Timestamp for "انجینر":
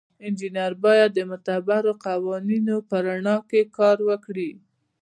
0.25-0.71